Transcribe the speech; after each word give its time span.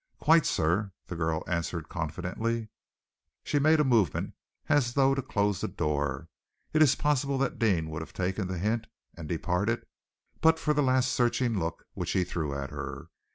"Quite, 0.19 0.47
sir," 0.47 0.93
the 1.05 1.15
girl 1.15 1.43
answered 1.45 1.87
confidently. 1.87 2.69
She 3.43 3.59
made 3.59 3.79
a 3.79 3.83
movement 3.83 4.33
as 4.67 4.93
though 4.93 5.13
to 5.13 5.21
close 5.21 5.61
the 5.61 5.67
door. 5.67 6.27
It 6.73 6.81
is 6.81 6.95
possible 6.95 7.37
that 7.37 7.59
Deane 7.59 7.87
would 7.91 8.01
have 8.01 8.11
taken 8.11 8.47
the 8.47 8.57
hint 8.57 8.87
and 9.15 9.29
departed, 9.29 9.85
but 10.41 10.57
for 10.57 10.73
that 10.73 10.81
last 10.81 11.11
searching 11.11 11.59
look 11.59 11.85
which 11.93 12.13
he 12.13 12.23
threw 12.23 12.51
at 12.55 12.71
her. 12.71 13.09